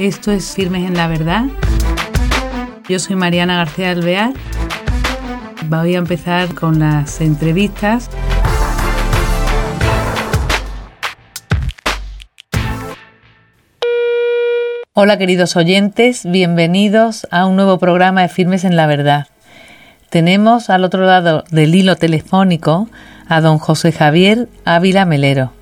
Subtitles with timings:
[0.00, 1.44] Esto es Firmes en la Verdad.
[2.88, 4.32] Yo soy Mariana García Alvear.
[5.66, 8.08] Voy a empezar con las entrevistas.
[14.94, 19.26] Hola queridos oyentes, bienvenidos a un nuevo programa de Firmes en la Verdad.
[20.08, 22.88] Tenemos al otro lado del hilo telefónico
[23.28, 25.59] a don José Javier Ávila Melero.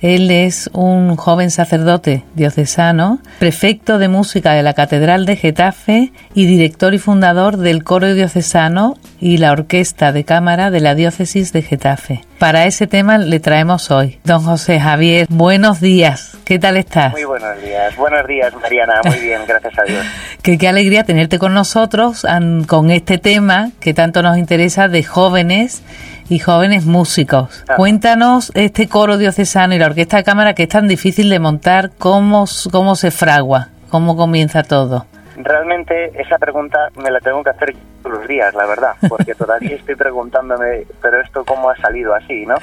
[0.00, 6.46] Él es un joven sacerdote diocesano, prefecto de música de la Catedral de Getafe y
[6.46, 11.62] director y fundador del coro diocesano y la orquesta de cámara de la diócesis de
[11.62, 12.20] Getafe.
[12.38, 14.20] Para ese tema le traemos hoy.
[14.22, 16.38] Don José Javier, buenos días.
[16.44, 17.10] ¿Qué tal estás?
[17.12, 17.96] Muy buenos días.
[17.96, 19.00] Buenos días, Mariana.
[19.04, 20.06] Muy bien, gracias a Dios.
[20.42, 22.24] que qué alegría tenerte con nosotros
[22.68, 25.82] con este tema que tanto nos interesa de jóvenes
[26.28, 27.64] y jóvenes músicos.
[27.76, 31.90] Cuéntanos este coro diocesano y la orquesta de cámara que es tan difícil de montar,
[31.98, 35.06] cómo, cómo se fragua, cómo comienza todo.
[35.36, 39.76] Realmente esa pregunta me la tengo que hacer todos los días, la verdad, porque todavía
[39.76, 42.56] estoy preguntándome, pero esto cómo ha salido así, ¿no?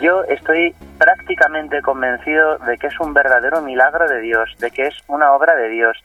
[0.00, 4.94] Yo estoy prácticamente convencido de que es un verdadero milagro de Dios, de que es
[5.08, 5.96] una obra de Dios,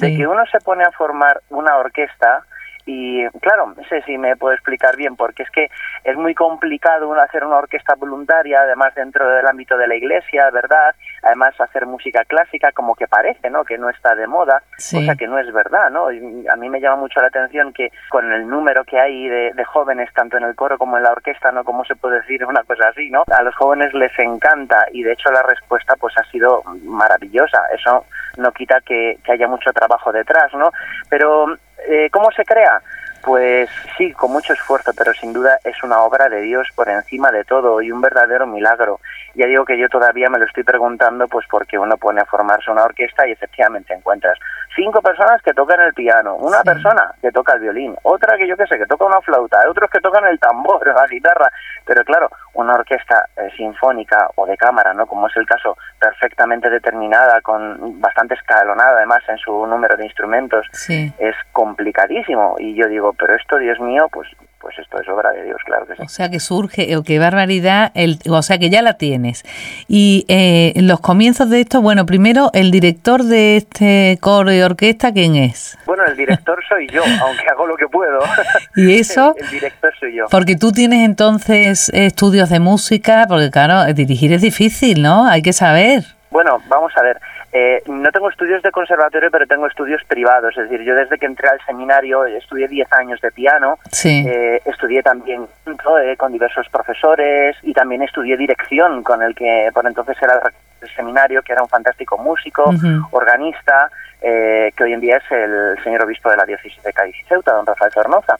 [0.00, 2.42] de que uno se pone a formar una orquesta
[2.86, 5.70] y claro, no sé si me puedo explicar bien, porque es que
[6.04, 10.94] es muy complicado hacer una orquesta voluntaria, además dentro del ámbito de la iglesia, ¿verdad?
[11.22, 13.64] Además hacer música clásica como que parece, ¿no?
[13.64, 16.08] Que no está de moda, cosa que no es verdad, ¿no?
[16.08, 19.64] a mí me llama mucho la atención que con el número que hay de, de,
[19.64, 21.64] jóvenes, tanto en el coro como en la orquesta, ¿no?
[21.64, 23.24] ¿Cómo se puede decir una cosa así, ¿no?
[23.30, 27.62] A los jóvenes les encanta y de hecho la respuesta pues ha sido maravillosa.
[27.74, 30.70] Eso no quita que, que haya mucho trabajo detrás, ¿no?
[31.08, 31.46] Pero
[31.88, 32.80] eh, ¿Cómo se crea?
[33.22, 37.30] Pues sí, con mucho esfuerzo, pero sin duda es una obra de Dios por encima
[37.30, 39.00] de todo y un verdadero milagro.
[39.34, 42.70] Ya digo que yo todavía me lo estoy preguntando, pues porque uno pone a formarse
[42.70, 44.38] una orquesta y efectivamente encuentras
[44.74, 48.56] cinco personas que tocan el piano, una persona que toca el violín, otra que yo
[48.56, 51.50] qué sé, que toca una flauta, otros que tocan el tambor, la guitarra,
[51.84, 55.06] pero claro, una orquesta eh, sinfónica o de cámara, ¿no?
[55.06, 60.66] Como es el caso, perfectamente determinada, con bastante escalonada además en su número de instrumentos,
[60.88, 62.56] es complicadísimo.
[62.58, 64.28] Y yo digo, pero esto, Dios mío, pues
[64.60, 66.02] pues esto es obra de Dios, claro que sí.
[66.02, 69.44] O sea que surge, o qué barbaridad, el, o sea que ya la tienes.
[69.88, 75.12] Y eh, los comienzos de esto, bueno, primero, el director de este coro y orquesta,
[75.12, 75.78] ¿quién es?
[75.86, 78.20] Bueno, el director soy yo, aunque hago lo que puedo.
[78.76, 79.34] ¿Y eso?
[79.38, 80.26] El, director soy yo.
[80.30, 85.26] Porque tú tienes entonces estudios de música, porque claro, dirigir es difícil, ¿no?
[85.26, 86.04] Hay que saber.
[86.30, 87.18] Bueno, vamos a ver.
[87.52, 90.56] Eh, no tengo estudios de conservatorio, pero tengo estudios privados.
[90.56, 95.02] Es decir, yo desde que entré al seminario estudié 10 años de piano, eh, estudié
[95.02, 100.40] también eh, con diversos profesores y también estudié dirección con el que por entonces era
[100.80, 102.72] el seminario, que era un fantástico músico,
[103.10, 103.90] organista,
[104.22, 107.24] eh, que hoy en día es el señor obispo de la diócesis de Cádiz y
[107.24, 108.36] Ceuta, don Rafael Sornoza.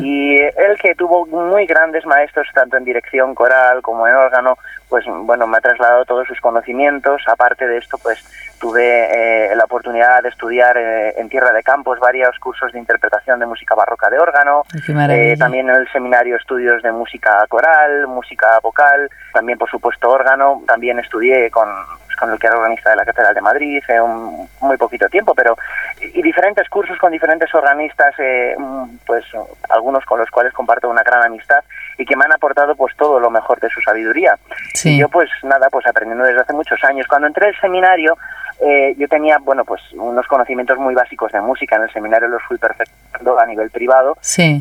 [0.00, 4.56] Y él que tuvo muy grandes maestros, tanto en dirección coral como en órgano,
[4.88, 7.22] pues bueno, me ha trasladado todos sus conocimientos.
[7.26, 8.24] Aparte de esto, pues
[8.58, 13.40] tuve eh, la oportunidad de estudiar eh, en Tierra de Campos varios cursos de interpretación
[13.40, 14.62] de música barroca de órgano.
[15.38, 20.62] también en el seminario estudios de música coral, música vocal, también por supuesto órgano.
[20.66, 21.68] También estudié con
[22.16, 25.34] con el que era organista de la Catedral de Madrid, eh, un, muy poquito tiempo,
[25.34, 25.56] pero
[26.00, 29.24] y diferentes cursos con diferentes organistas, eh, mm, pues
[29.70, 31.62] algunos con los cuales comparto una gran amistad
[31.98, 34.38] y que me han aportado pues todo lo mejor de su sabiduría.
[34.84, 37.06] Y yo pues nada, pues aprendiendo desde hace muchos años.
[37.06, 38.16] Cuando entré al seminario,
[38.66, 41.76] eh, yo tenía, bueno, pues unos conocimientos muy básicos de música.
[41.76, 44.16] En el seminario los fui perfectando a nivel privado.
[44.20, 44.60] Sí.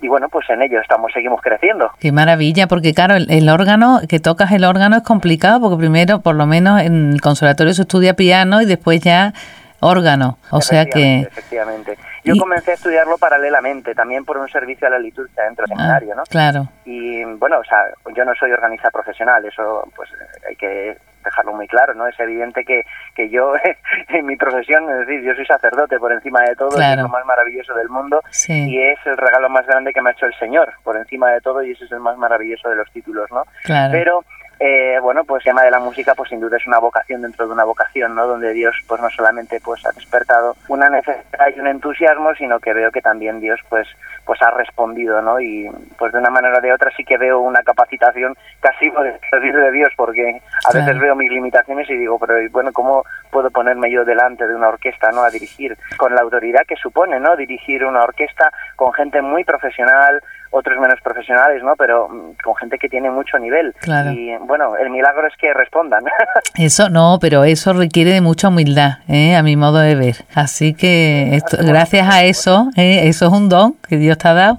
[0.00, 1.92] Y, bueno, pues en ello estamos, seguimos creciendo.
[2.00, 6.34] Qué maravilla, porque claro, el, órgano, que tocas el órgano es complicado, porque primero, por
[6.34, 9.32] lo menos en el conservatorio se estudia piano y después ya
[9.78, 10.38] órgano.
[10.50, 11.20] O sea que.
[11.20, 11.96] Efectivamente.
[12.24, 15.76] Yo comencé a estudiarlo paralelamente, también por un servicio a la liturgia dentro del ah,
[15.76, 16.22] seminario, ¿no?
[16.24, 16.68] Claro.
[16.84, 17.78] Y bueno, o sea,
[18.14, 20.08] yo no soy organista profesional, eso pues
[20.48, 22.06] hay que dejarlo muy claro, ¿no?
[22.06, 22.84] Es evidente que,
[23.14, 23.54] que yo,
[24.08, 27.24] en mi profesión, es decir, yo soy sacerdote por encima de todo, es lo más
[27.26, 30.72] maravilloso del mundo y es el regalo más grande que me ha hecho el Señor,
[30.82, 33.44] por encima de todo, y ese es el más maravilloso de los títulos, ¿no?
[33.64, 33.92] Claro.
[33.92, 34.24] Pero
[34.64, 37.48] eh, bueno, pues el tema de la música, pues sin duda es una vocación dentro
[37.48, 38.28] de una vocación, ¿no?
[38.28, 42.72] Donde Dios, pues no solamente pues ha despertado una necesidad y un entusiasmo, sino que
[42.72, 43.88] veo que también Dios, pues,
[44.24, 45.40] pues ha respondido, ¿no?
[45.40, 45.68] Y
[45.98, 49.56] pues de una manera o de otra sí que veo una capacitación casi de servir
[49.56, 53.90] de Dios, porque a veces veo mis limitaciones y digo, pero bueno, ¿cómo puedo ponerme
[53.90, 55.24] yo delante de una orquesta, ¿no?
[55.24, 57.34] A dirigir con la autoridad que supone, ¿no?
[57.34, 60.22] Dirigir una orquesta con gente muy profesional,
[60.52, 61.74] otros menos profesionales, ¿no?
[61.76, 63.74] Pero mm, con gente que tiene mucho nivel.
[64.14, 66.04] Y bueno, el milagro es que respondan.
[66.56, 69.34] Eso no, pero eso requiere de mucha humildad, ¿eh?
[69.34, 70.16] a mi modo de ver.
[70.34, 73.08] Así que gracias a eso, ¿eh?
[73.08, 74.56] eso es un don que Dios te ha dado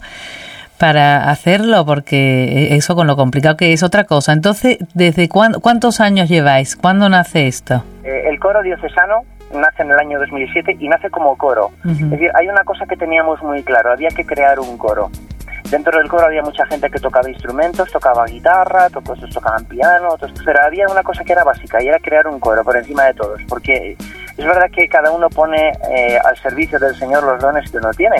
[0.79, 4.33] para hacerlo, porque eso con lo complicado que es otra cosa.
[4.33, 6.75] Entonces, ¿desde cuántos años lleváis?
[6.75, 7.83] ¿Cuándo nace esto?
[8.03, 9.21] Eh, el coro diocesano
[9.53, 11.71] nace en el año 2007 y nace como coro.
[11.85, 15.09] Es decir, hay una cosa que teníamos muy claro, había que crear un coro.
[15.73, 20.31] Dentro del coro había mucha gente que tocaba instrumentos, tocaba guitarra, otros tocaban piano, otros,
[20.45, 23.15] pero había una cosa que era básica y era crear un coro por encima de
[23.15, 23.97] todos, porque
[24.37, 27.89] es verdad que cada uno pone eh, al servicio del Señor los dones que uno
[27.89, 28.17] tiene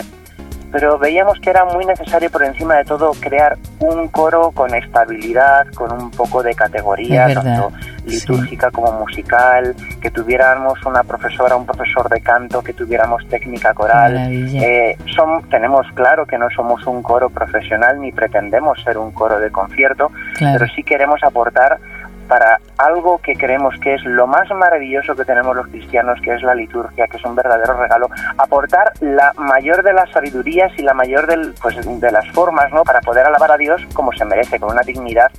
[0.74, 5.68] pero veíamos que era muy necesario por encima de todo crear un coro con estabilidad,
[5.68, 7.70] con un poco de categoría, tanto
[8.04, 14.16] litúrgica como musical, que tuviéramos una profesora, un profesor de canto, que tuviéramos técnica coral.
[14.32, 19.38] Eh, son, tenemos claro que no somos un coro profesional ni pretendemos ser un coro
[19.38, 21.78] de concierto, pero sí queremos aportar
[22.26, 26.42] para algo que creemos que es lo más maravilloso que tenemos los cristianos, que es
[26.42, 28.08] la liturgia, que es un verdadero regalo,
[28.38, 32.82] aportar la mayor de las sabidurías y la mayor del, pues, de las formas, ¿no?
[32.82, 35.30] Para poder alabar a Dios como se merece, con una dignidad,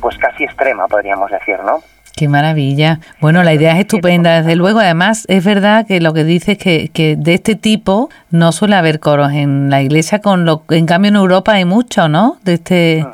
[0.00, 1.80] pues casi extrema, podríamos decir, ¿no?
[2.16, 3.00] Qué maravilla.
[3.20, 4.80] Bueno, la idea es estupenda, desde luego.
[4.80, 8.74] Además, es verdad que lo que dices es que, que de este tipo no suele
[8.74, 12.38] haber coros en la iglesia, con lo en cambio en Europa hay mucho, ¿no?
[12.42, 13.06] De este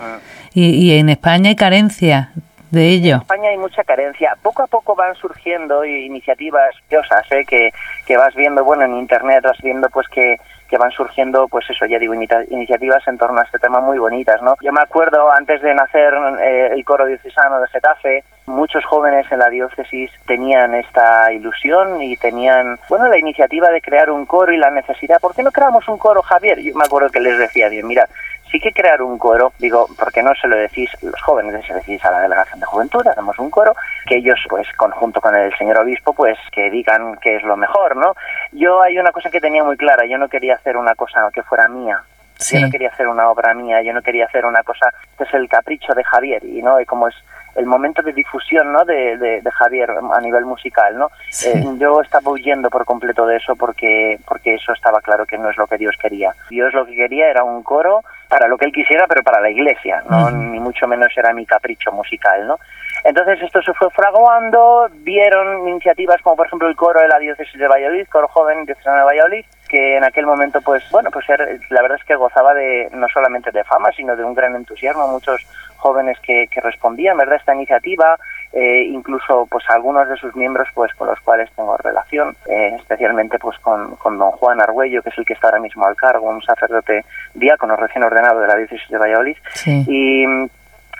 [0.54, 2.30] y, y en España hay carencia
[2.72, 3.14] de ello.
[3.16, 4.36] En España hay mucha carencia.
[4.42, 7.44] Poco a poco van surgiendo iniciativas curiosas, ¿eh?
[7.46, 7.70] que,
[8.06, 10.38] que vas viendo, bueno, en Internet vas viendo pues que
[10.72, 14.40] que van surgiendo, pues eso, ya digo, iniciativas en torno a este tema muy bonitas,
[14.40, 14.56] ¿no?
[14.62, 19.40] Yo me acuerdo, antes de nacer eh, el coro diocesano de Getafe, muchos jóvenes en
[19.40, 24.56] la diócesis tenían esta ilusión y tenían, bueno, la iniciativa de crear un coro y
[24.56, 26.58] la necesidad, ¿por qué no creamos un coro, Javier?
[26.60, 28.08] Yo me acuerdo que les decía, bien, mira,
[28.52, 31.78] sí que crear un coro, digo, porque no se lo decís los jóvenes, se lo
[31.78, 33.74] decís a la delegación de juventud, hacemos un coro,
[34.06, 37.96] que ellos, pues, conjunto con el señor obispo, pues, que digan que es lo mejor,
[37.96, 38.14] ¿no?
[38.52, 41.42] Yo hay una cosa que tenía muy clara, yo no quería hacer una cosa que
[41.42, 42.02] fuera mía,
[42.50, 45.32] Yo no quería hacer una obra mía, yo no quería hacer una cosa, que es
[45.32, 47.14] el capricho de Javier, y no, y como es
[47.54, 48.84] el momento de difusión ¿no?
[48.84, 50.96] de, de, Javier a nivel musical.
[50.96, 51.10] ¿no?
[51.44, 55.50] Eh, yo estaba huyendo por completo de eso porque, porque eso estaba claro que no
[55.50, 56.34] es lo que Dios quería.
[56.48, 58.02] Dios lo que quería era un coro
[58.32, 60.30] para lo que él quisiera, pero para la iglesia, ¿no?
[60.30, 62.46] ni mucho menos era mi capricho musical.
[62.46, 62.58] ¿no?
[63.04, 67.60] Entonces esto se fue fraguando, vieron iniciativas como por ejemplo el coro de la diócesis
[67.60, 71.82] de Valladolid, coro joven diocesano de Valladolid, que en aquel momento pues bueno pues la
[71.82, 75.46] verdad es que gozaba de no solamente de fama sino de un gran entusiasmo muchos
[75.82, 78.16] jóvenes que, que respondían verdad esta iniciativa
[78.52, 83.38] eh, incluso pues algunos de sus miembros pues con los cuales tengo relación eh, especialmente
[83.38, 86.30] pues con, con, don Juan Argüello que es el que está ahora mismo al cargo
[86.30, 89.36] un sacerdote diácono recién ordenado de la diócesis de Valladolid
[89.66, 90.24] y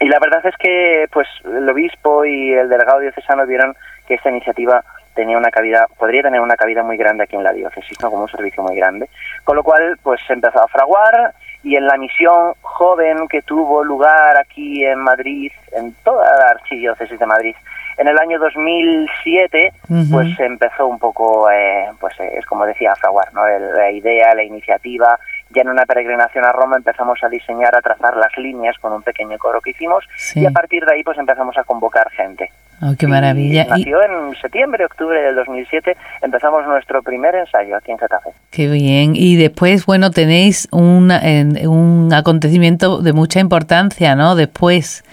[0.01, 3.77] y la verdad es que pues el obispo y el delegado diocesano vieron
[4.09, 4.83] que esta iniciativa
[5.15, 8.11] tenía una cabida, podría tener una cabida muy grande aquí en la diócesis, ¿no?
[8.11, 9.09] como un servicio muy grande.
[9.45, 13.85] Con lo cual, pues se empezó a fraguar y en la misión joven que tuvo
[13.85, 17.55] lugar aquí en Madrid, en toda la archidiócesis de Madrid,
[17.99, 19.73] en el año 2007,
[20.11, 23.47] pues se empezó un poco, eh, pues eh, es como decía, fraguar, ¿no?
[23.47, 25.19] la idea, la iniciativa,
[25.51, 29.03] ya en una peregrinación a Roma empezamos a diseñar, a trazar las líneas con un
[29.03, 30.05] pequeño coro que hicimos
[30.35, 32.51] y a partir de ahí pues empezamos a convocar gente.
[32.85, 33.65] Oh, qué maravilla.
[33.69, 38.31] nació en septiembre, octubre del 2007, empezamos nuestro primer ensayo aquí en Getafe.
[38.51, 39.13] Qué bien.
[39.15, 44.35] Y después, bueno, tenéis un, un acontecimiento de mucha importancia, ¿no?
[44.35, 45.05] Después.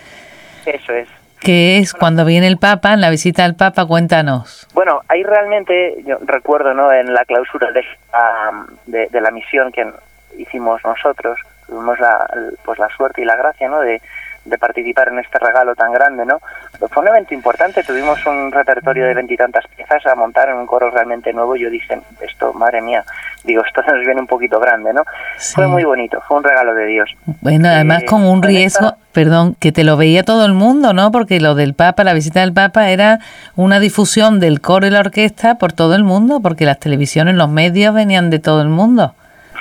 [0.66, 1.08] Eso es.
[1.42, 3.86] ¿Qué es cuando viene el Papa, en la visita al Papa?
[3.86, 4.68] Cuéntanos.
[4.74, 6.92] Bueno, ahí realmente, yo recuerdo, ¿no?
[6.92, 7.86] En la clausura de,
[8.88, 9.86] de, de la misión que
[10.38, 12.28] hicimos nosotros, tuvimos la,
[12.66, 13.80] pues la suerte y la gracia, ¿no?
[13.80, 14.02] De,
[14.50, 16.40] de participar en este regalo tan grande, ¿no?
[16.90, 20.90] Fue un evento importante, tuvimos un repertorio de veintitantas piezas a montar en un coro
[20.90, 21.56] realmente nuevo.
[21.56, 23.04] Yo dije, esto, madre mía,
[23.44, 25.04] digo, esto nos viene un poquito grande, ¿no?
[25.54, 27.10] Fue muy bonito, fue un regalo de Dios.
[27.42, 31.12] Bueno, además con un riesgo, perdón, que te lo veía todo el mundo, ¿no?
[31.12, 33.20] Porque lo del Papa, la visita del Papa era
[33.56, 37.50] una difusión del coro y la orquesta por todo el mundo, porque las televisiones, los
[37.50, 39.14] medios venían de todo el mundo.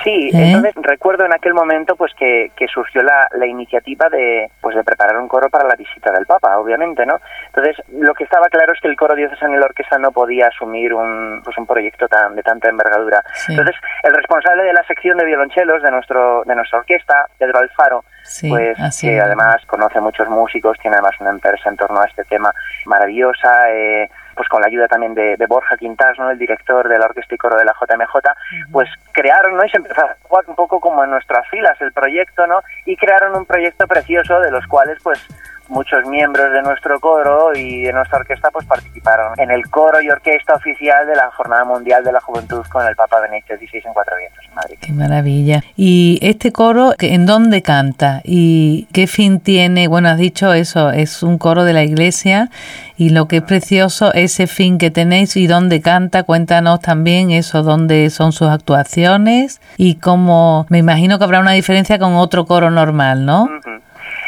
[0.03, 0.31] Sí, ¿Eh?
[0.33, 4.83] entonces recuerdo en aquel momento pues que, que surgió la, la, iniciativa de pues de
[4.83, 7.19] preparar un coro para la visita del Papa, obviamente, ¿no?
[7.47, 10.47] Entonces lo que estaba claro es que el coro diocesano y la orquesta no podía
[10.47, 13.23] asumir un pues un proyecto tan de tanta envergadura.
[13.47, 18.03] Entonces el responsable de la sección de violonchelos de nuestro de nuestra orquesta, Pedro Alfaro,
[18.47, 22.53] pues que además conoce muchos músicos, tiene además una empresa en torno a este tema
[22.85, 23.69] maravillosa.
[23.71, 26.31] Eh, pues con la ayuda también de, Borja Quintas, ¿no?
[26.31, 29.65] El director de la Orquesta y Coro de la JMJ, pues crearon, ¿no?
[29.65, 32.61] Y se empezó a jugar un poco como en nuestras filas el proyecto, ¿no?
[32.85, 35.27] Y crearon un proyecto precioso de los cuales, pues,
[35.69, 40.09] muchos miembros de nuestro coro y de nuestra orquesta pues participaron en el coro y
[40.09, 43.93] orquesta oficial de la Jornada Mundial de la Juventud con el Papa Benedicto XVI en
[43.93, 44.77] Cuatro Vientos en Madrid.
[44.81, 45.63] Qué maravilla.
[45.77, 49.87] ¿Y este coro en dónde canta y qué fin tiene?
[49.87, 52.49] Bueno, has dicho eso, es un coro de la iglesia
[52.97, 57.63] y lo que es precioso, ese fin que tenéis y dónde canta, cuéntanos también eso,
[57.63, 62.69] dónde son sus actuaciones y cómo, me imagino que habrá una diferencia con otro coro
[62.71, 63.47] normal, ¿no?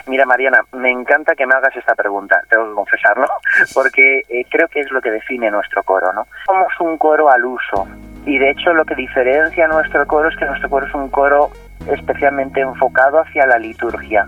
[0.08, 3.27] Mira, Mariana, me encanta que me hagas esta pregunta, tengo que confesarlo,
[3.74, 6.27] porque eh, creo que es lo que define nuestro coro, ¿no?
[6.46, 7.88] Somos un coro al uso,
[8.25, 11.51] y de hecho lo que diferencia nuestro coro es que nuestro coro es un coro
[11.88, 14.27] especialmente enfocado hacia la liturgia.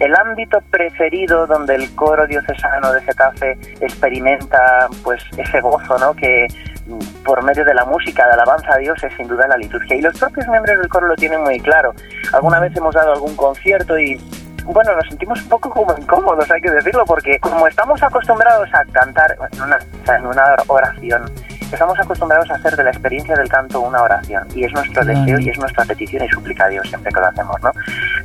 [0.00, 6.14] El ámbito preferido donde el coro diocesano de Getafe experimenta pues ese gozo, ¿no?
[6.14, 6.46] Que
[6.86, 9.96] mm, por medio de la música, de alabanza a Dios, es sin duda la liturgia.
[9.96, 11.94] Y los propios miembros del coro lo tienen muy claro.
[12.32, 14.20] Alguna vez hemos dado algún concierto y
[14.72, 18.84] bueno, nos sentimos un poco como incómodos, hay que decirlo, porque como estamos acostumbrados a
[18.92, 19.78] cantar en una,
[20.16, 21.24] en una oración,
[21.72, 25.38] estamos acostumbrados a hacer de la experiencia del canto una oración y es nuestro deseo
[25.38, 27.72] y es nuestra petición y súplica a Dios siempre que lo hacemos, ¿no?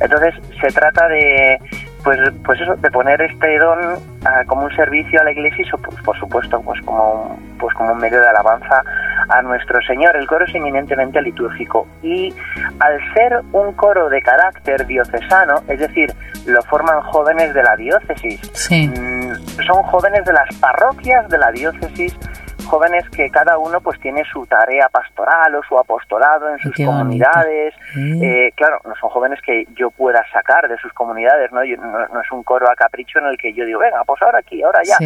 [0.00, 1.58] Entonces se trata de
[2.02, 5.70] pues, pues eso, de poner este don ah, como un servicio a la iglesia y
[5.70, 8.82] pues, por supuesto pues como, pues como un medio de alabanza
[9.28, 10.16] a nuestro Señor.
[10.16, 12.32] El coro es eminentemente litúrgico y
[12.80, 16.12] al ser un coro de carácter diocesano, es decir,
[16.46, 18.40] lo forman jóvenes de la diócesis,
[18.70, 19.32] mm,
[19.66, 22.16] son jóvenes de las parroquias de la diócesis,
[22.64, 27.74] jóvenes que cada uno pues tiene su tarea pastoral o su apostolado en sus comunidades.
[27.96, 31.60] Eh, claro, no son jóvenes que yo pueda sacar de sus comunidades, ¿no?
[31.64, 34.62] no, es un coro a capricho en el que yo digo, venga, pues ahora aquí,
[34.62, 34.96] ahora ya.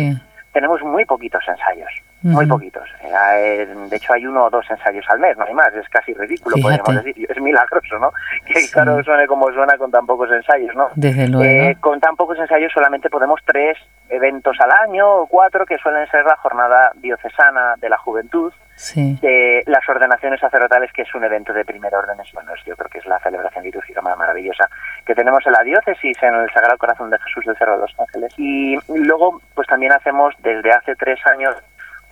[0.53, 1.91] Tenemos muy poquitos ensayos,
[2.23, 2.89] muy poquitos.
[3.03, 6.15] Eh, de hecho, hay uno o dos ensayos al mes, no hay más, es casi
[6.15, 7.27] ridículo, podríamos decir.
[7.31, 8.13] Es milagroso, ¿no?
[8.47, 10.89] Que el coro suene como suena con tan pocos ensayos, ¿no?
[10.97, 11.45] Desde luego.
[11.45, 13.79] Eh, con tan pocos ensayos solamente podemos tres
[14.09, 18.53] eventos al año o cuatro que suelen ser la jornada diocesana de la juventud,
[18.95, 22.99] de las ordenaciones sacerdotales, que es un evento de primer orden, bueno, yo creo que
[22.99, 24.69] es la celebración litúrgica más maravillosa
[25.05, 27.95] que tenemos en la diócesis, en el Sagrado Corazón de Jesús del Cerro de los
[27.99, 28.33] Ángeles.
[28.37, 31.57] Y luego, pues también hacemos desde hace tres años,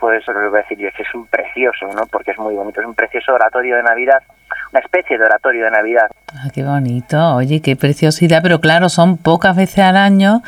[0.00, 2.06] pues lo voy a decir yo, que es un precioso, ¿no?
[2.06, 4.23] Porque es muy bonito, es un precioso oratorio de Navidad,
[4.73, 6.11] una especie de oratorio de Navidad.
[6.35, 10.42] Ah, qué bonito, oye, qué preciosidad, pero claro, son pocas veces al año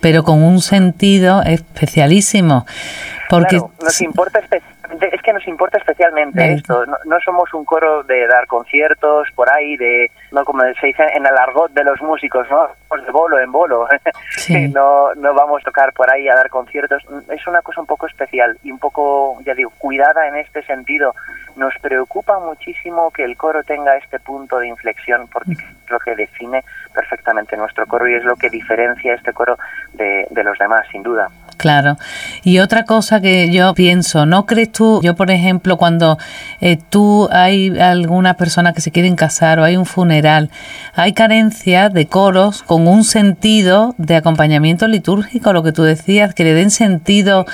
[0.00, 2.66] pero con un sentido especialísimo.
[3.28, 4.38] Porque nos importa
[5.12, 6.84] es que nos importa especialmente esto.
[6.86, 11.26] No, somos un coro de dar conciertos por ahí, de no como se dice en
[11.26, 13.88] el argot de los músicos, no de bolo en bolo.
[14.72, 17.02] no no vamos a tocar por ahí a dar conciertos.
[17.30, 21.14] Es una cosa un poco especial y un poco ya digo cuidada en este sentido.
[21.56, 26.14] Nos preocupa muchísimo que el coro tenga este punto de inflexión porque es lo que
[26.14, 26.62] define
[26.94, 29.58] perfectamente nuestro coro y es lo que diferencia este coro
[29.98, 31.28] de, los demás, sin duda.
[31.56, 31.98] Claro.
[32.44, 36.16] Y otra cosa que yo pienso, ¿no crees tú, yo por ejemplo, cuando
[36.60, 40.50] eh, tú hay alguna persona que se quieren casar o hay un funeral,
[40.94, 46.44] hay carencia de coros con un sentido de acompañamiento litúrgico, lo que tú decías, que
[46.44, 47.44] le den sentido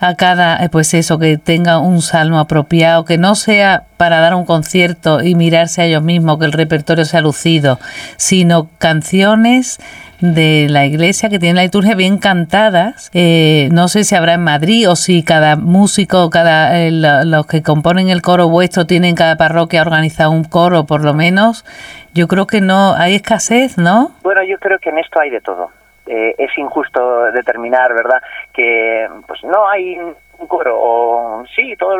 [0.00, 4.34] a cada, eh, pues eso, que tenga un salmo apropiado, que no sea para dar
[4.34, 7.78] un concierto y mirarse a ellos mismos, que el repertorio sea lucido,
[8.16, 9.78] sino canciones
[10.18, 13.12] de la iglesia que tiene la liturgia bien cantadas.
[13.14, 17.62] Eh, no sé si habrá en Madrid o si cada músico, cada eh, los que
[17.62, 21.64] componen el coro vuestro tienen cada parroquia organizado un coro, por lo menos.
[22.12, 24.10] Yo creo que no hay escasez, ¿no?
[24.24, 25.70] Bueno, yo creo que en esto hay de todo.
[26.08, 28.20] Eh, es injusto determinar, ¿verdad?
[28.52, 29.96] Que pues no hay
[30.42, 31.96] un coro o sí, todo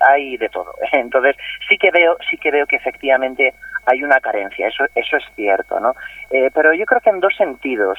[0.00, 0.74] hay de todo.
[0.92, 1.36] Entonces
[1.68, 3.54] sí que veo, sí que veo que efectivamente
[3.86, 5.94] hay una carencia, eso, eso es cierto, ¿no?
[6.30, 7.98] Eh, pero yo creo que en dos sentidos.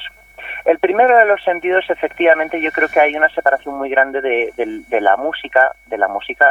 [0.64, 4.52] El primero de los sentidos, efectivamente, yo creo que hay una separación muy grande de,
[4.56, 6.46] de, la música, de la música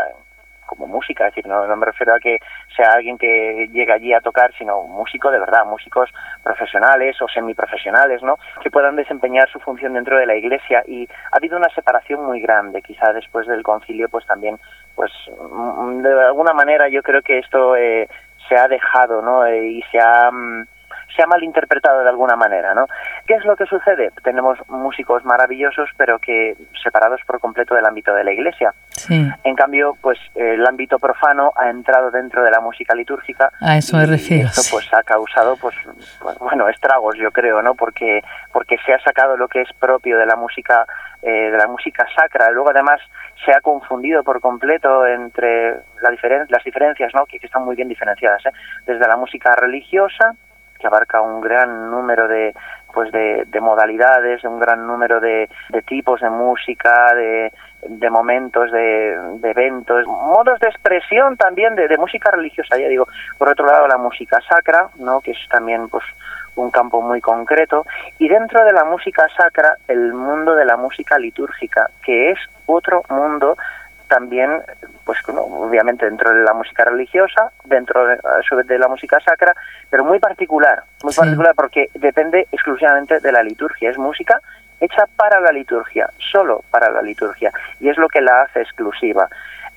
[0.69, 2.39] como música, es decir, no, me refiero a que
[2.75, 6.09] sea alguien que llegue allí a tocar, sino músico de verdad, músicos
[6.43, 8.38] profesionales o semiprofesionales, ¿no?
[8.61, 12.39] Que puedan desempeñar su función dentro de la iglesia y ha habido una separación muy
[12.39, 14.59] grande, quizá después del concilio, pues también,
[14.95, 18.07] pues mm, de alguna manera yo creo que esto eh,
[18.47, 19.45] se ha dejado, ¿no?
[19.45, 20.67] Eh, y se ha mm,
[21.16, 22.88] se ha malinterpretado de alguna manera, ¿no?
[23.25, 24.12] ¿Qué es lo que sucede?
[24.24, 28.74] Tenemos músicos maravillosos, pero que separados por completo del ámbito de la iglesia.
[29.10, 33.51] En cambio, pues el ámbito profano ha entrado dentro de la música litúrgica.
[33.62, 34.48] A eso me refiero.
[34.48, 35.75] esto pues ha causado, pues,
[36.22, 37.75] pues, bueno, estragos, yo creo, ¿no?
[37.75, 40.86] Porque porque se ha sacado lo que es propio de la música
[41.22, 42.50] eh, de la música sacra.
[42.51, 43.01] Luego, además,
[43.46, 47.25] se ha confundido por completo entre la diferen las diferencias, ¿no?
[47.25, 48.51] Que, que, están muy bien diferenciadas, ¿eh?
[48.86, 50.36] desde la música religiosa
[50.79, 52.53] que abarca un gran número de
[52.93, 55.48] pues de, modalidades, un gran número de,
[55.86, 57.53] tipos de música, de,
[57.88, 63.07] de momentos, de, eventos, modos de expresión también de, música religiosa, ya digo.
[63.38, 65.21] Por otro lado, la música sacra, ¿no?
[65.21, 66.03] que es también pues
[66.55, 67.86] un campo muy concreto,
[68.17, 73.03] y dentro de la música sacra, el mundo de la música litúrgica, que es otro
[73.09, 73.55] mundo
[74.10, 74.62] también,
[75.06, 78.18] pues obviamente dentro de la música religiosa, dentro de,
[78.66, 79.56] de la música sacra,
[79.89, 84.42] pero muy particular, muy particular porque depende exclusivamente de la liturgia, es música
[84.82, 89.30] hecha para la liturgia, solo para la liturgia, y es lo que la hace exclusiva.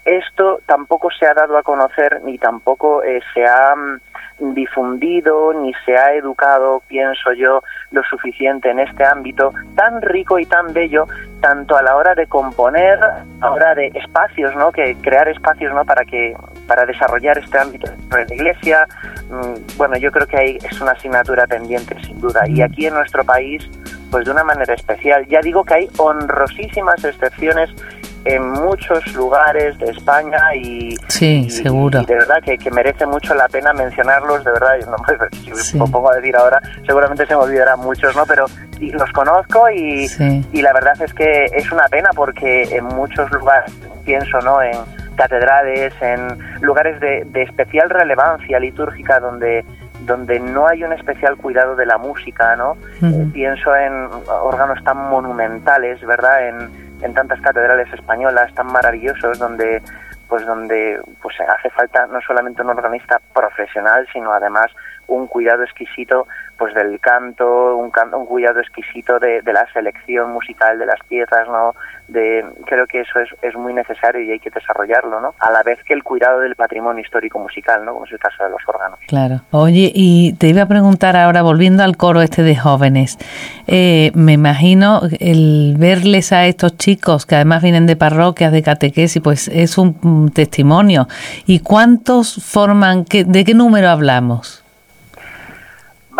[0.04, 5.72] Esto tampoco se ha dado a conocer ni tampoco eh, se ha mm, difundido ni
[5.84, 11.06] se ha educado, pienso yo, lo suficiente en este ámbito tan rico y tan bello,
[11.40, 14.72] tanto a la hora de componer, a la hora de espacios, ¿no?
[14.72, 15.84] Que crear espacios, ¿no?
[15.84, 18.86] Para que para desarrollar este ámbito en la Iglesia,
[19.30, 22.42] mm, bueno, yo creo que hay, es una asignatura pendiente sin duda.
[22.48, 23.68] Y aquí en nuestro país,
[24.10, 25.26] pues de una manera especial.
[25.26, 27.70] Ya digo que hay honrosísimas excepciones
[28.24, 32.02] en muchos lugares de España y, sí, seguro.
[32.02, 34.96] de verdad que, merece mucho la pena mencionarlos, de verdad, no,
[35.62, 38.24] si me pongo a decir ahora, seguramente se me olvidarán muchos, ¿no?
[38.26, 38.46] Pero
[38.80, 40.06] los conozco y,
[40.52, 43.72] y la verdad es que es una pena porque en muchos lugares,
[44.04, 44.62] pienso, ¿no?
[44.62, 44.76] En
[45.16, 49.64] catedrales, en lugares de, de especial relevancia litúrgica donde
[50.06, 52.76] donde no hay un especial cuidado de la música, ¿no?
[53.02, 56.48] Eh, pienso en órganos tan monumentales, ¿verdad?
[56.48, 59.82] En, en tantas catedrales españolas tan maravillosos donde
[60.28, 64.70] pues donde pues hace falta no solamente un organista profesional sino además
[65.12, 66.26] un cuidado exquisito
[66.58, 71.48] pues del canto un, un cuidado exquisito de, de, la selección musical de las piezas
[71.48, 71.74] no
[72.08, 75.62] de creo que eso es, es muy necesario y hay que desarrollarlo no a la
[75.62, 78.60] vez que el cuidado del patrimonio histórico musical no como es el caso de los
[78.66, 78.98] órganos.
[79.08, 79.40] Claro.
[79.50, 83.18] Oye y te iba a preguntar ahora volviendo al coro este de jóvenes
[83.66, 89.22] eh, me imagino el verles a estos chicos que además vienen de parroquias de catequesis
[89.22, 91.08] pues es un testimonio.
[91.46, 94.61] Y cuántos forman de qué número hablamos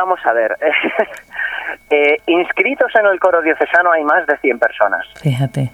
[0.02, 0.58] Vamos a ver.
[1.90, 5.06] eh, inscritos en el coro diocesano hay más de 100 personas.
[5.20, 5.70] Fíjate.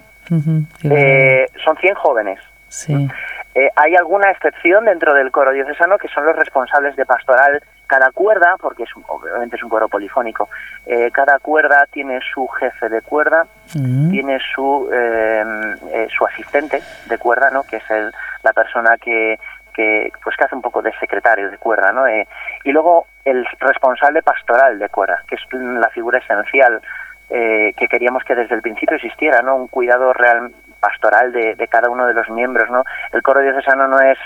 [0.83, 2.39] eh, son 100 jóvenes.
[2.67, 3.09] Sí.
[3.55, 7.59] Eh, hay alguna excepción dentro del coro diocesano que son los responsables de pastoral.
[7.87, 10.47] Cada cuerda, porque es obviamente es un coro polifónico,
[10.85, 14.11] eh, cada cuerda tiene su jefe de cuerda, mm.
[14.11, 17.63] tiene su eh, su asistente de cuerda, ¿no?
[17.63, 18.11] Que es el,
[18.43, 19.39] la persona que
[19.79, 22.05] que pues que hace un poco de secretario de cuerda, ¿no?
[22.05, 22.27] Eh,
[22.65, 26.81] y luego el responsable pastoral de cuerda, que es la figura esencial
[27.29, 29.55] eh, que queríamos que desde el principio existiera, ¿no?
[29.55, 32.83] Un cuidado real pastoral de, cada uno de los miembros, ¿no?
[33.13, 34.17] El coro diocesano no es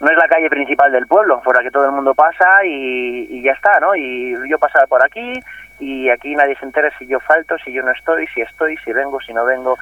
[0.00, 3.26] no es la calle principal del pueblo, por la que todo el mundo pasa y,
[3.30, 3.96] y ya está, ¿no?
[3.96, 5.40] Y yo pasaba por aquí
[5.80, 8.92] y aquí nadie se entera si yo falto, si yo no estoy, si estoy, si
[8.92, 9.76] vengo, si no vengo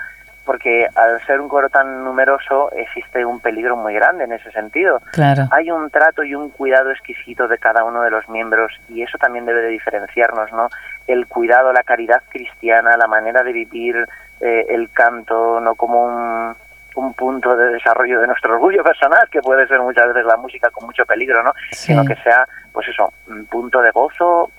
[0.47, 5.03] porque al ser un coro tan numeroso existe un peligro muy grande en ese sentido.
[5.13, 5.43] Claro.
[5.51, 9.19] Hay un trato y un cuidado exquisito de cada uno de los miembros y eso
[9.19, 10.71] también debe de diferenciarnos, ¿no?
[11.07, 14.07] El cuidado, la caridad cristiana, la manera de vivir
[14.41, 16.57] eh, el canto, no como un,
[16.95, 20.71] un punto de desarrollo de nuestro orgullo personal, que puede ser muchas veces la música
[20.71, 21.53] con mucho peligro, ¿no?
[21.73, 24.51] Sino que sea, pues eso, un punto de gozo,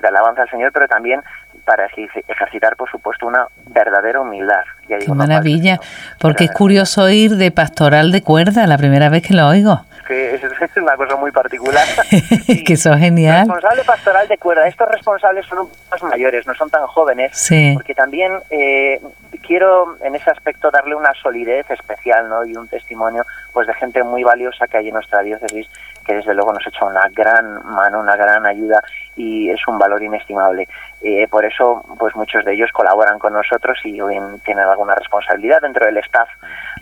[0.00, 1.22] de alabanza al Señor, pero también
[1.68, 4.62] para ejercitar, por supuesto, una verdadera humildad.
[4.86, 5.78] Qué maravilla,
[6.18, 9.82] porque es curioso ir de pastoral de cuerda, la primera vez que lo oigo.
[10.06, 11.86] Que es, una cosa muy particular.
[12.64, 13.40] que eso es genial.
[13.40, 14.66] Responsable pastoral de cuerda.
[14.66, 17.72] Estos responsables son más mayores, no son tan jóvenes, sí.
[17.74, 18.98] porque también eh,
[19.46, 22.46] quiero en ese aspecto darle una solidez especial ¿no?
[22.46, 25.68] y un testimonio pues de gente muy valiosa que hay en nuestra diócesis
[26.08, 28.80] que desde luego nos ha hecho una gran mano, una gran ayuda
[29.18, 30.68] y es un valor inestimable.
[31.02, 33.98] Eh, por eso, pues muchos de ellos colaboran con nosotros y
[34.44, 36.28] tienen alguna responsabilidad dentro del staff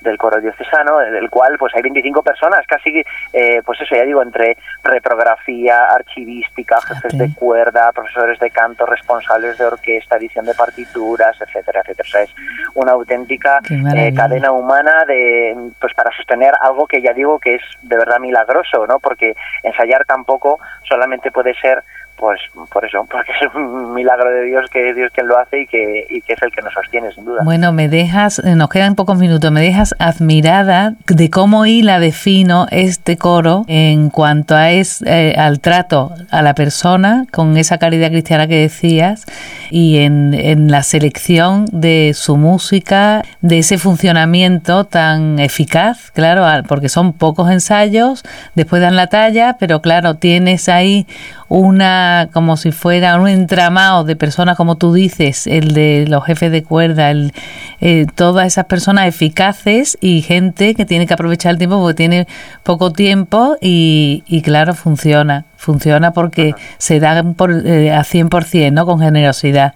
[0.02, 4.22] del coro diocesano, del cual pues hay 25 personas, casi, eh, pues eso ya digo,
[4.22, 11.40] entre reprografía, archivística, jefes de cuerda, profesores de canto, responsables de orquesta, edición de partituras,
[11.40, 12.06] etcétera, etcétera.
[12.06, 12.34] O sea, es
[12.74, 17.62] una auténtica eh, cadena humana de, pues para sostener algo que ya digo que es
[17.82, 19.00] de verdad milagroso, ¿no?
[19.00, 21.82] Porque ensayar tampoco solamente puede ser
[22.16, 22.40] pues
[22.72, 25.66] por eso, porque es un milagro de Dios que es Dios quien lo hace y
[25.66, 27.42] que, y que es el que nos sostiene, sin duda.
[27.44, 32.12] Bueno, me dejas, eh, nos quedan pocos minutos, me dejas admirada de cómo hila de
[32.12, 37.78] fino este coro en cuanto a es, eh, al trato a la persona, con esa
[37.78, 39.24] caridad cristiana que decías,
[39.70, 46.88] y en, en la selección de su música, de ese funcionamiento tan eficaz, claro, porque
[46.88, 48.22] son pocos ensayos,
[48.54, 51.06] después dan la talla, pero claro, tienes ahí
[51.48, 56.50] una como si fuera un entramado de personas como tú dices el de los jefes
[56.50, 57.32] de cuerda el,
[57.80, 62.26] eh, todas esas personas eficaces y gente que tiene que aprovechar el tiempo porque tiene
[62.62, 68.86] poco tiempo y, y claro funciona funciona porque se da por, eh, a 100% ¿no?
[68.86, 69.74] con generosidad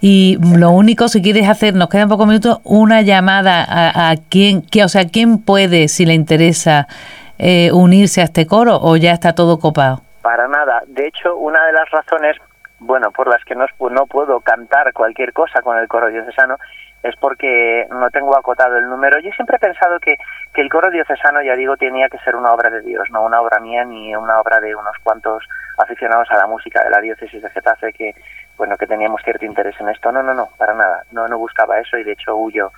[0.00, 4.60] y lo único, si quieres hacer, nos quedan pocos minutos, una llamada a, a quién,
[4.62, 6.86] que, o sea, quién puede, si le interesa,
[7.38, 10.02] eh, unirse a este coro o ya está todo copado.
[10.26, 10.82] Para nada.
[10.88, 12.36] De hecho, una de las razones,
[12.80, 16.56] bueno, por las que no, no puedo cantar cualquier cosa con el coro diocesano
[17.04, 19.20] es porque no tengo acotado el número.
[19.20, 20.16] Yo siempre he pensado que,
[20.52, 23.40] que el coro diocesano, ya digo, tenía que ser una obra de Dios, no una
[23.40, 25.44] obra mía ni una obra de unos cuantos
[25.78, 28.12] aficionados a la música de la diócesis de Getafe que,
[28.56, 30.10] bueno, que teníamos cierto interés en esto.
[30.10, 31.04] No, no, no, para nada.
[31.12, 32.72] No, no buscaba eso y de hecho huyo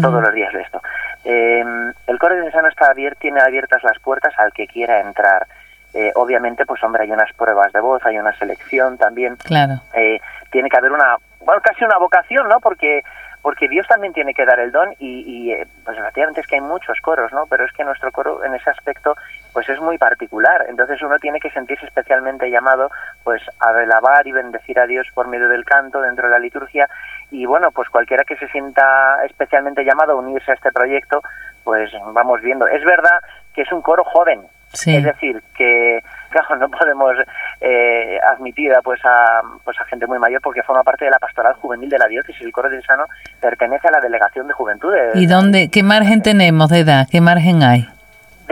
[0.00, 0.80] todos los días de esto.
[1.26, 5.46] Eh, el coro diocesano está abierto, tiene abiertas las puertas al que quiera entrar.
[5.94, 9.36] Eh, obviamente, pues hombre, hay unas pruebas de voz, hay una selección también.
[9.36, 9.74] Claro.
[9.94, 12.60] Eh, tiene que haber una, bueno, casi una vocación, ¿no?
[12.60, 13.02] Porque
[13.44, 16.54] porque Dios también tiene que dar el don y, y eh, pues relativamente es que
[16.54, 17.44] hay muchos coros, ¿no?
[17.46, 19.16] Pero es que nuestro coro en ese aspecto
[19.52, 22.90] pues es muy particular, entonces uno tiene que sentirse especialmente llamado
[23.22, 26.88] pues a alabar y bendecir a Dios por medio del canto dentro de la liturgia
[27.30, 31.20] y bueno, pues cualquiera que se sienta especialmente llamado a unirse a este proyecto,
[31.64, 32.66] pues vamos viendo.
[32.66, 33.20] Es verdad
[33.52, 34.40] que es un coro joven,
[34.86, 37.14] es decir, que claro, no podemos
[37.60, 41.54] eh, admitir pues a, pues a gente muy mayor porque forma parte de la pastoral
[41.54, 42.42] juvenil de la diócesis.
[42.42, 43.04] El coro diocesano
[43.40, 44.92] pertenece a la delegación de juventud.
[45.14, 47.06] ¿Y dónde, qué margen tenemos de edad?
[47.10, 47.88] ¿Qué margen hay?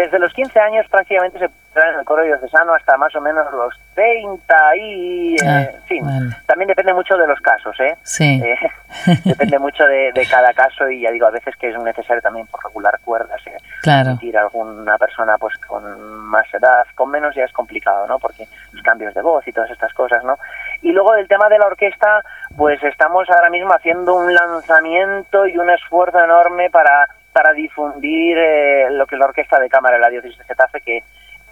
[0.02, 1.48] Desde los 15 años prácticamente se
[1.80, 5.36] en el coro diocesano hasta más o menos los 30 y...
[5.36, 7.96] Eh, ah, también depende mucho de los casos, ¿eh?
[8.02, 8.42] Sí.
[8.44, 8.56] Eh,
[9.24, 12.64] depende mucho de, cada caso y ya digo, a veces que es necesario también por
[12.64, 13.40] regular cuerdas.
[13.46, 14.18] Eh, claro.
[14.20, 15.84] a alguna persona pues con
[16.26, 18.18] más edad, con menos ya es complicado, ¿no?
[18.18, 20.36] Porque los cambios de voz y todas estas cosas, ¿no?
[20.82, 22.22] Y luego del tema de la orquesta,
[22.56, 28.90] pues estamos ahora mismo haciendo un lanzamiento y un esfuerzo enorme para para difundir eh,
[28.90, 31.02] lo que es la orquesta de cámara de la diócesis de Getafe, que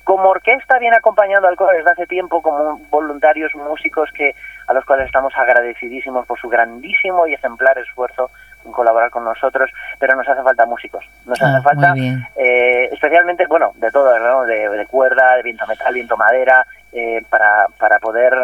[0.04, 4.34] como orquesta viene acompañando al coro desde hace tiempo como voluntarios músicos que
[4.66, 8.30] a los cuales estamos agradecidísimos por su grandísimo y ejemplar esfuerzo
[8.64, 13.46] en colaborar con nosotros, pero nos hace falta músicos, nos hace ah, falta eh, especialmente,
[13.46, 14.44] bueno, de todo, ¿no?
[14.44, 18.34] de, cuerda, de viento metal, viento madera, eh, para, para poder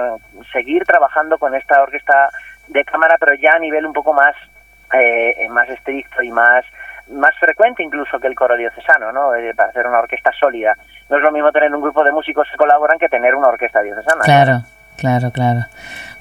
[0.53, 2.31] seguir trabajando con esta orquesta
[2.69, 4.35] de cámara, pero ya a nivel un poco más,
[4.95, 6.65] eh, más estricto y más
[7.09, 9.35] más frecuente incluso que el coro diocesano, ¿no?
[9.35, 10.77] Eh, para hacer una orquesta sólida.
[11.09, 13.83] No es lo mismo tener un grupo de músicos que colaboran que tener una orquesta
[13.83, 14.23] diocesana.
[14.23, 14.63] Claro,
[14.97, 15.61] claro, claro.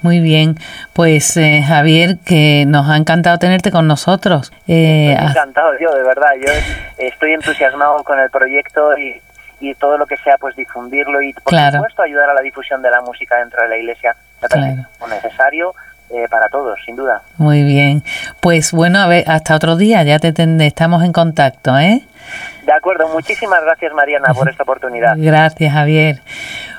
[0.01, 0.55] Muy bien,
[0.93, 4.53] pues eh, Javier, que nos ha encantado tenerte con nosotros.
[4.67, 6.31] Eh, encantado yo, de verdad.
[6.39, 6.51] Yo
[6.97, 9.19] estoy entusiasmado con el proyecto y,
[9.59, 12.91] y todo lo que sea, pues difundirlo y, por supuesto, ayudar a la difusión de
[12.91, 14.15] la música dentro de la iglesia.
[14.41, 15.73] Me parece necesario
[16.15, 17.21] eh, para todos, sin duda.
[17.37, 18.03] Muy bien.
[18.41, 20.33] Pues bueno, a ver, hasta otro día, ya te
[20.65, 22.03] estamos en contacto, ¿eh?
[22.65, 25.13] De acuerdo, muchísimas gracias Mariana por esta oportunidad.
[25.17, 26.21] Gracias Javier.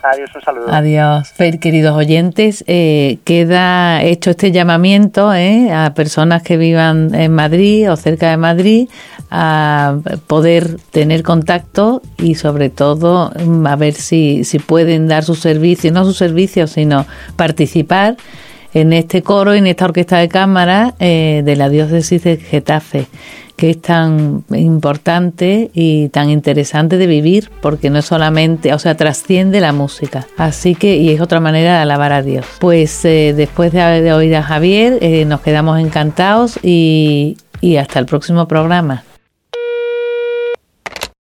[0.02, 0.72] Adiós, un saludo.
[0.72, 1.32] Adiós.
[1.60, 7.96] Queridos oyentes, eh, queda hecho este llamamiento eh, a personas que vivan en Madrid o
[7.96, 8.88] cerca de Madrid
[9.30, 9.96] a
[10.26, 13.32] poder tener contacto y sobre todo
[13.66, 18.16] a ver si, si pueden dar su servicio, no su servicio, sino participar
[18.76, 23.06] en este coro y en esta orquesta de cámara eh, de la diócesis de Getafe,
[23.56, 28.94] que es tan importante y tan interesante de vivir, porque no es solamente, o sea,
[28.94, 30.26] trasciende la música.
[30.36, 32.44] Así que, y es otra manera de alabar a Dios.
[32.60, 37.34] Pues eh, después de, oír a Javier, eh, nos quedamos encantados y
[37.80, 39.04] hasta el próximo programa.